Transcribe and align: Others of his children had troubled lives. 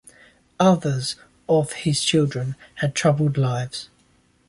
Others 0.59 1.15
of 1.47 1.73
his 1.73 2.03
children 2.03 2.55
had 2.77 2.95
troubled 2.95 3.37
lives. 3.37 3.87